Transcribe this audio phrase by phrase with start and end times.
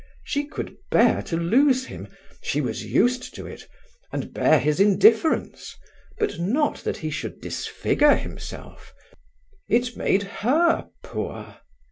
[0.23, 2.07] She could bear to lose him
[2.41, 3.67] she was used to it
[4.11, 5.77] and bear his indifference,
[6.17, 8.95] but not that he should disfigure himself;
[9.69, 11.57] it made her poor.